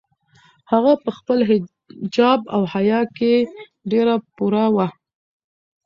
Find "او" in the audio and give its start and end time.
2.55-2.61